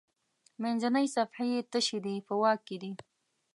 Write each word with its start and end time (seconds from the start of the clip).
منځنۍ 0.61 1.05
صفحې 1.15 1.47
یې 1.53 1.61
تشې 1.71 1.99
دي 2.05 2.15
په 2.27 2.33
واک 2.41 2.59
کې 2.67 2.77
دي. 2.81 2.91